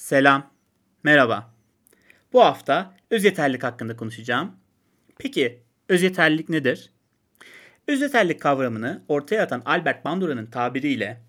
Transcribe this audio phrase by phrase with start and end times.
[0.00, 0.50] Selam,
[1.02, 1.54] merhaba.
[2.32, 4.56] Bu hafta öz yeterlilik hakkında konuşacağım.
[5.18, 6.90] Peki öz yeterlilik nedir?
[7.88, 11.20] Öz yeterlilik kavramını ortaya atan Albert Bandura'nın tabiriyle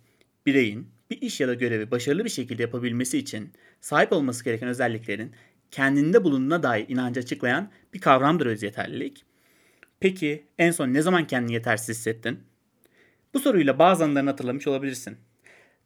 [0.45, 5.35] bireyin bir iş ya da görevi başarılı bir şekilde yapabilmesi için sahip olması gereken özelliklerin
[5.71, 9.25] kendinde bulunduğuna dair inancı açıklayan bir kavramdır öz yeterlilik.
[9.99, 12.39] Peki en son ne zaman kendini yetersiz hissettin?
[13.33, 15.17] Bu soruyla bazı anlarını hatırlamış olabilirsin.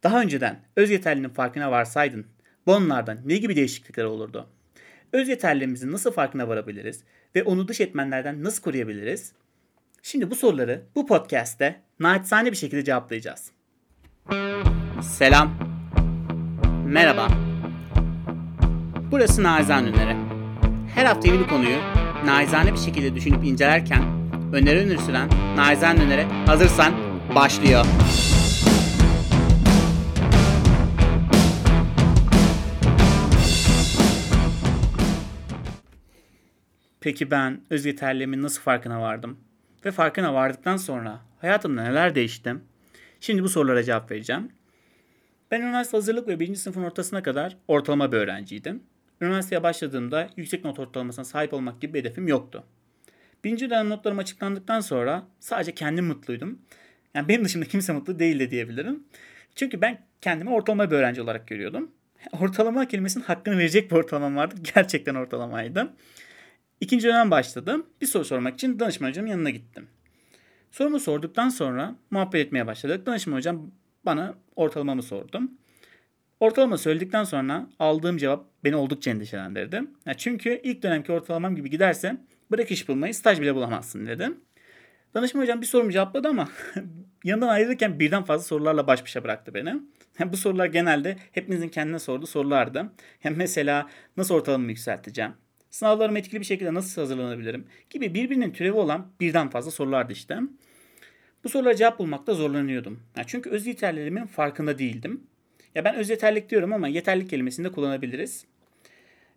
[0.02, 2.35] Daha önceden öz yeterliliğinin farkına varsaydın
[2.66, 4.46] bu anlardan ne gibi değişiklikler olurdu?
[5.12, 9.32] Öz yeterliliğimizin nasıl farkına varabiliriz ve onu dış etmenlerden nasıl koruyabiliriz?
[10.02, 13.50] Şimdi bu soruları bu podcast'te naçizane bir şekilde cevaplayacağız.
[15.02, 15.50] Selam.
[16.86, 17.28] Merhaba.
[19.10, 20.16] Burası Naizan Öneri.
[20.94, 21.76] Her hafta yeni bir konuyu
[22.24, 24.02] naizane bir şekilde düşünüp incelerken
[24.52, 26.92] öneri öneri süren Naizan Öneri hazırsan
[27.34, 27.86] başlıyor.
[37.06, 39.38] Peki ben öz yeterliliğimin nasıl farkına vardım?
[39.84, 42.54] Ve farkına vardıktan sonra hayatımda neler değişti?
[43.20, 44.52] Şimdi bu sorulara cevap vereceğim.
[45.50, 48.82] Ben üniversite hazırlık ve birinci sınıfın ortasına kadar ortalama bir öğrenciydim.
[49.20, 52.64] Üniversiteye başladığımda yüksek not ortalamasına sahip olmak gibi bir hedefim yoktu.
[53.44, 56.58] Birinci dönem notlarım açıklandıktan sonra sadece kendim mutluydum.
[57.14, 59.04] Yani benim dışında kimse mutlu değildi diyebilirim.
[59.54, 61.90] Çünkü ben kendimi ortalama bir öğrenci olarak görüyordum.
[62.40, 64.54] Ortalama kelimesinin hakkını verecek bir ortalamam vardı.
[64.74, 65.92] Gerçekten ortalamaydı.
[66.80, 67.86] İkinci dönem başladım.
[68.00, 69.88] Bir soru sormak için danışman hocamın yanına gittim.
[70.70, 73.06] Sorumu sorduktan sonra muhabbet etmeye başladık.
[73.06, 73.70] Danışman hocam
[74.06, 75.50] bana ortalamamı sordum.
[76.40, 79.82] Ortalama söyledikten sonra aldığım cevap beni oldukça endişelendirdi.
[80.06, 82.16] Ya çünkü ilk dönemki ortalamam gibi giderse
[82.50, 84.40] bırak iş bulmayı staj bile bulamazsın dedim.
[85.14, 86.48] Danışman hocam bir sorumu cevapladı ama
[87.24, 89.74] yanından ayrılırken birden fazla sorularla baş başa bıraktı beni.
[90.32, 92.92] Bu sorular genelde hepinizin kendine sorduğu sorulardı.
[93.24, 95.32] Yani mesela nasıl ortalamamı yükselteceğim?
[95.76, 97.66] Sınavlarıma etkili bir şekilde nasıl hazırlanabilirim?
[97.90, 100.38] Gibi birbirinin türevi olan birden fazla sorulardı işte.
[101.44, 103.00] Bu sorulara cevap bulmakta zorlanıyordum.
[103.16, 105.26] Ya çünkü öz yeterliliğimin farkında değildim.
[105.74, 108.44] Ya ben öz yeterlik diyorum ama yeterlik kelimesini de kullanabiliriz.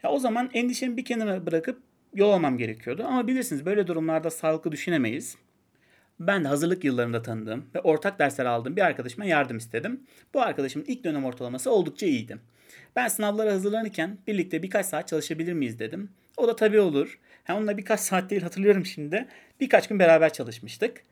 [0.04, 1.82] Ya o zaman endişemi bir kenara bırakıp
[2.14, 3.04] yol almam gerekiyordu.
[3.08, 5.38] Ama bilirsiniz böyle durumlarda sağlıklı düşünemeyiz.
[6.20, 10.04] Ben de hazırlık yıllarında tanıdığım ve ortak dersler aldığım bir arkadaşıma yardım istedim.
[10.34, 12.38] Bu arkadaşımın ilk dönem ortalaması oldukça iyiydi.
[12.96, 16.10] Ben sınavlara hazırlanırken birlikte birkaç saat çalışabilir miyiz dedim.
[16.40, 17.20] O da tabii olur.
[17.48, 19.28] Yani onunla birkaç saat değil hatırlıyorum şimdi.
[19.60, 21.04] Birkaç gün beraber çalışmıştık.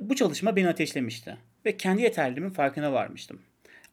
[0.00, 1.36] Bu çalışma beni ateşlemişti
[1.66, 3.42] ve kendi yeterliliğimin farkına varmıştım.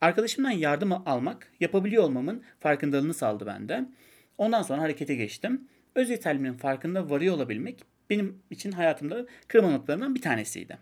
[0.02, 3.86] Arkadaşımdan yardım almak, yapabiliyor olmamın farkındalığını sağladı bende.
[4.38, 5.68] Ondan sonra harekete geçtim.
[5.96, 7.80] Öz yeterliliğimin farkında varıyor olabilmek
[8.10, 10.78] benim için hayatımda kırma noktalarından bir tanesiydi.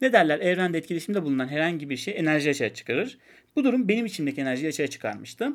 [0.00, 3.18] Ne derler evrende etkileşimde bulunan herhangi bir şey enerji açığa çıkarır.
[3.56, 5.52] Bu durum benim içimdeki enerjiyi açığa çıkarmıştı.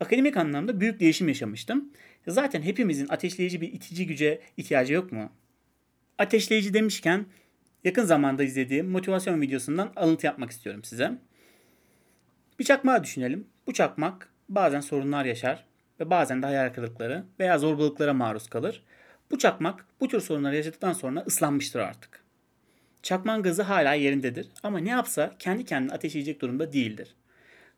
[0.00, 1.92] Akademik anlamda büyük değişim yaşamıştım.
[2.28, 5.32] Zaten hepimizin ateşleyici bir itici güce ihtiyacı yok mu?
[6.18, 7.26] Ateşleyici demişken
[7.84, 11.18] yakın zamanda izlediğim motivasyon videosundan alıntı yapmak istiyorum size.
[12.58, 13.46] Bir çakmağı düşünelim.
[13.66, 15.64] Bu çakmak bazen sorunlar yaşar
[16.00, 18.82] ve bazen de hayal kırıkları veya zorbalıklara maruz kalır.
[19.30, 22.24] Bu çakmak bu tür sorunları yaşadıktan sonra ıslanmıştır artık.
[23.02, 27.14] Çakman gazı hala yerindedir ama ne yapsa kendi kendine ateşleyecek durumda değildir.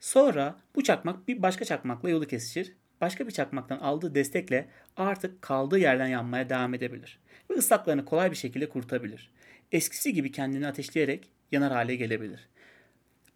[0.00, 2.72] Sonra bu çakmak bir başka çakmakla yolu kesişir.
[3.00, 7.20] Başka bir çakmaktan aldığı destekle artık kaldığı yerden yanmaya devam edebilir.
[7.50, 9.31] Ve ıslaklarını kolay bir şekilde kurtabilir.
[9.72, 12.48] Eskisi gibi kendini ateşleyerek yanar hale gelebilir.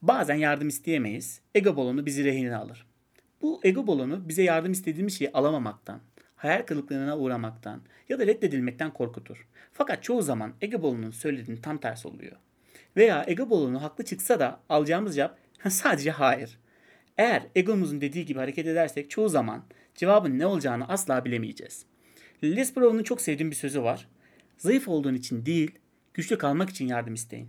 [0.02, 1.40] Bazen yardım isteyemeyiz.
[1.54, 2.86] Ego balonu bizi rehinine alır.
[3.42, 6.00] Bu ego balonu bize yardım istediğimiz şeyi alamamaktan,
[6.36, 9.48] hayal kırıklığına uğramaktan ya da reddedilmekten korkutur.
[9.72, 12.36] Fakat çoğu zaman ego balonunun söylediğinin tam tersi oluyor.
[12.96, 16.58] Veya ego balonu haklı çıksa da alacağımız cevap sadece hayır.
[17.18, 19.64] Eğer egomuzun dediği gibi hareket edersek çoğu zaman
[19.94, 21.86] cevabın ne olacağını asla bilemeyeceğiz.
[22.44, 24.08] Les Brown'un çok sevdiğim bir sözü var.
[24.58, 25.70] Zayıf olduğun için değil,
[26.14, 27.48] güçlü kalmak için yardım isteyin.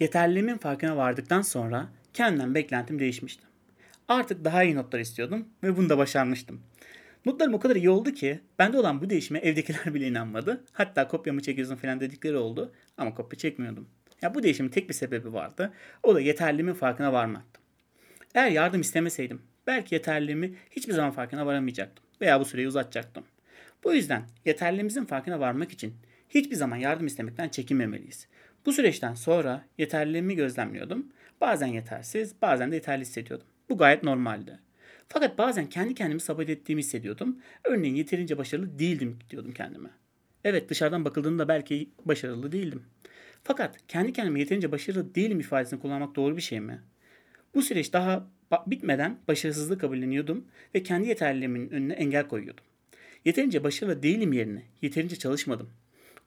[0.00, 3.42] Yeterliliğimin farkına vardıktan sonra kendimden beklentim değişmişti.
[4.08, 6.60] Artık daha iyi notlar istiyordum ve bunu da başarmıştım.
[7.26, 10.64] Notlarım o kadar iyi oldu ki bende olan bu değişime evdekiler bile inanmadı.
[10.72, 13.88] Hatta kopyamı çekiyorsun falan dedikleri oldu ama kopya çekmiyordum.
[14.22, 15.72] Ya bu değişimin tek bir sebebi vardı.
[16.02, 17.60] O da yeterliliğimin farkına varmaktı.
[18.34, 23.24] Eğer yardım istemeseydim belki yeterliliğimi hiçbir zaman farkına varamayacaktım veya bu süreyi uzatacaktım.
[23.84, 25.94] Bu yüzden yeterliliğimizin farkına varmak için
[26.28, 28.26] hiçbir zaman yardım istemekten çekinmemeliyiz.
[28.66, 31.06] Bu süreçten sonra yeterliliğimi gözlemliyordum.
[31.40, 33.46] Bazen yetersiz, bazen de yeterli hissediyordum.
[33.68, 34.58] Bu gayet normaldi.
[35.08, 37.38] Fakat bazen kendi kendimi sabit ettiğimi hissediyordum.
[37.64, 39.90] Örneğin yeterince başarılı değildim diyordum kendime.
[40.44, 42.82] Evet dışarıdan bakıldığında belki başarılı değildim.
[43.48, 46.82] Fakat kendi kendime yeterince başarılı değilim ifadesini kullanmak doğru bir şey mi?
[47.54, 48.30] Bu süreç daha
[48.66, 52.64] bitmeden başarısızlığı kabulleniyordum ve kendi yeterliliğimin önüne engel koyuyordum.
[53.24, 55.70] Yeterince başarılı değilim yerine yeterince çalışmadım.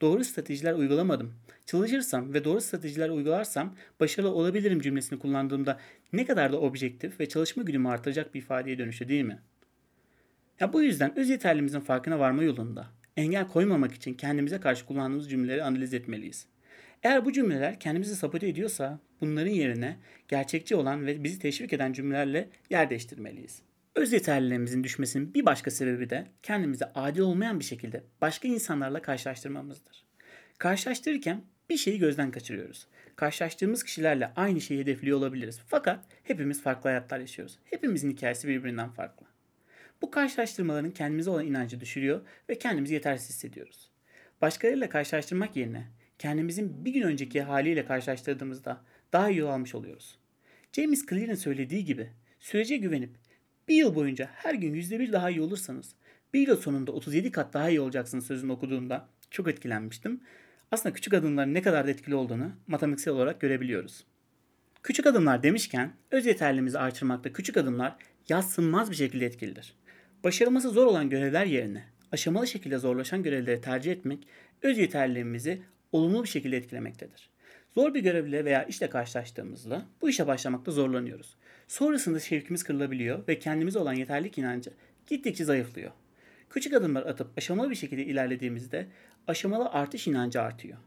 [0.02, 1.34] Doğru stratejiler uygulamadım.
[1.66, 5.80] Çalışırsam ve doğru stratejiler uygularsam başarılı olabilirim cümlesini kullandığımda
[6.14, 9.40] ne kadar da objektif ve çalışma gücümü artıracak bir ifadeye dönüşü değil mi?
[10.60, 12.88] Ya bu yüzden öz yeterlimizin farkına varma yolunda
[13.18, 16.48] engel koymamak için kendimize karşı kullandığımız cümleleri analiz etmeliyiz.
[17.04, 22.50] Eğer bu cümleler kendimizi sabote ediyorsa bunların yerine gerçekçi olan ve bizi teşvik eden cümlelerle
[22.70, 23.62] yer değiştirmeliyiz.
[23.96, 30.06] Öz yeterliliğimizin düşmesinin bir başka sebebi de kendimizi adil olmayan bir şekilde başka insanlarla karşılaştırmamızdır.
[30.58, 32.88] Karşılaştırırken bir şeyi gözden kaçırıyoruz.
[33.16, 35.60] Karşılaştığımız kişilerle aynı şeyi hedefliyor olabiliriz.
[35.68, 37.60] Fakat hepimiz farklı hayatlar yaşıyoruz.
[37.66, 39.26] Hepimizin hikayesi birbirinden farklı.
[40.02, 43.90] Bu karşılaştırmaların kendimize olan inancı düşürüyor ve kendimizi yetersiz hissediyoruz.
[44.42, 45.88] Başkalarıyla karşılaştırmak yerine
[46.22, 48.82] kendimizin bir gün önceki haliyle karşılaştırdığımızda
[49.14, 50.18] daha iyi yol almış oluyoruz.
[50.74, 52.10] James Clear'ın söylediği gibi
[52.40, 53.10] sürece güvenip
[53.68, 55.96] bir yıl boyunca her gün %1 daha iyi olursanız
[56.34, 60.22] bir yıl sonunda 37 kat daha iyi olacaksınız sözünü okuduğumda çok etkilenmiştim.
[60.72, 64.04] Aslında küçük adımların ne kadar da etkili olduğunu matematiksel olarak görebiliyoruz.
[64.84, 67.96] Küçük adımlar demişken öz yeterliliğimizi artırmakta küçük adımlar
[68.30, 69.76] yatsınmaz bir şekilde etkilidir.
[70.24, 74.28] Başarılması zor olan görevler yerine aşamalı şekilde zorlaşan görevleri tercih etmek
[74.62, 75.62] öz yeterliliğimizi
[75.92, 77.30] olumlu bir şekilde etkilemektedir.
[77.76, 81.36] Zor bir görevle veya işle karşılaştığımızda bu işe başlamakta zorlanıyoruz.
[81.68, 84.74] Sonrasında şevkimiz kırılabiliyor ve kendimize olan yeterlik inancı
[85.08, 85.92] gittikçe zayıflıyor.
[86.50, 88.88] Küçük adımlar atıp aşamalı bir şekilde ilerlediğimizde
[89.28, 90.78] aşamalı artış inancı artıyor.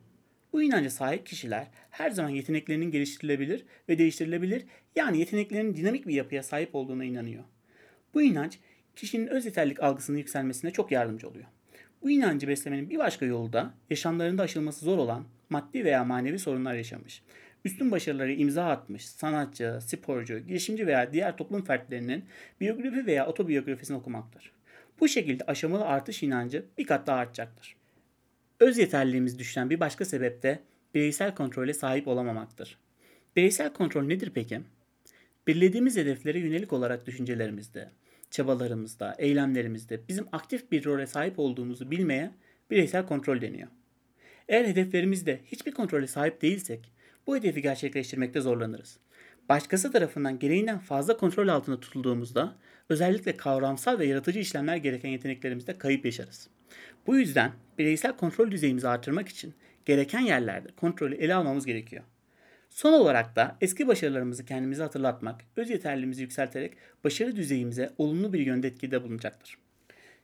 [0.53, 4.65] Bu inanca sahip kişiler her zaman yeteneklerinin geliştirilebilir ve değiştirilebilir
[4.97, 7.45] yani yeteneklerinin dinamik bir yapıya sahip olduğuna inanıyor.
[8.15, 8.59] Bu inanç
[8.97, 11.47] kişinin öz yeterlik algısının yükselmesine çok yardımcı oluyor.
[12.05, 16.75] Bu inancı beslemenin bir başka yolu da yaşamlarında aşılması zor olan maddi veya manevi sorunlar
[16.75, 17.23] yaşamış.
[17.65, 22.25] Üstün başarıları imza atmış sanatçı, sporcu, girişimci veya diğer toplum fertlerinin
[22.61, 24.53] biyografi veya otobiyografisini okumaktır.
[25.01, 27.77] Bu şekilde aşamalı artış inancı bir kat daha artacaktır.
[28.61, 30.61] Öz yeterliliğimiz düşen bir başka sebep de
[30.95, 32.79] bireysel kontrole sahip olamamaktır.
[33.37, 34.61] Bireysel kontrol nedir peki?
[35.47, 37.91] Belirlediğimiz hedeflere yönelik olarak düşüncelerimizde,
[38.35, 42.31] çabalarımızda, eylemlerimizde bizim aktif bir role sahip olduğumuzu bilmeye
[42.71, 43.69] bireysel kontrol deniyor.
[44.49, 46.93] Eğer hedeflerimizde hiçbir kontrole sahip değilsek
[47.27, 48.99] bu hedefi gerçekleştirmekte zorlanırız.
[49.49, 52.57] Başkası tarafından gereğinden fazla kontrol altında tutulduğumuzda
[52.89, 56.49] özellikle kavramsal ve yaratıcı işlemler gereken yeteneklerimizde kayıp yaşarız.
[57.07, 59.55] Bu yüzden bireysel kontrol düzeyimizi artırmak için
[59.85, 62.03] gereken yerlerde kontrolü ele almamız gerekiyor.
[62.75, 68.69] Son olarak da eski başarılarımızı kendimize hatırlatmak, öz yeterliliğimizi yükselterek başarı düzeyimize olumlu bir yönde
[68.69, 69.59] etkide bulunacaktır.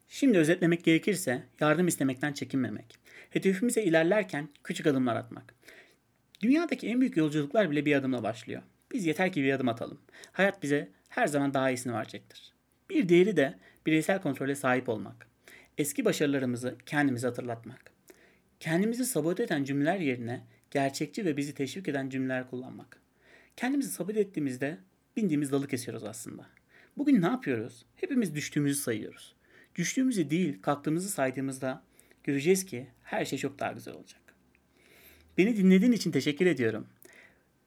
[0.09, 2.99] Şimdi özetlemek gerekirse yardım istemekten çekinmemek,
[3.31, 5.55] hedefimize ilerlerken küçük adımlar atmak.
[6.41, 8.63] Dünyadaki en büyük yolculuklar bile bir adımla başlıyor.
[8.93, 10.01] Biz yeter ki bir adım atalım.
[10.33, 12.53] Hayat bize her zaman daha iyisini verecektir.
[12.91, 13.55] Bir diğeri de
[13.87, 15.27] bireysel kontrole sahip olmak.
[15.79, 17.91] Eski başarılarımızı kendimize hatırlatmak.
[18.61, 23.01] Kendimizi sabote eden cümleler yerine gerçekçi ve bizi teşvik eden cümleler kullanmak.
[23.57, 24.79] Kendimizi sabote ettiğimizde
[25.17, 26.47] bindiğimiz dalı kesiyoruz aslında.
[26.97, 27.87] Bugün ne yapıyoruz?
[27.97, 29.35] Hepimiz düştüğümüzü sayıyoruz.
[29.75, 31.83] Düştüğümüzü değil, kalktığımızı saydığımızda
[32.25, 34.21] göreceğiz ki her şey çok daha güzel olacak.
[35.39, 36.87] Beni dinlediğin için teşekkür ediyorum.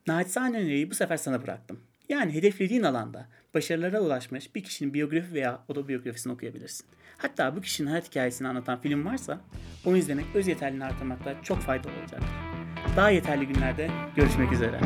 [0.06, 1.80] Naçizane öneriyi bu sefer sana bıraktım.
[2.08, 6.86] Yani hedeflediğin alanda başarılara ulaşmış bir kişinin biyografi veya otobiyografisini okuyabilirsin.
[7.16, 9.40] Hatta bu kişinin hayat hikayesini anlatan film varsa
[9.84, 12.53] onu izlemek öz yeterliliğini artırmakta çok faydalı olacaktır.
[12.96, 14.80] Daha yeterli günlerde görüşmek üzere.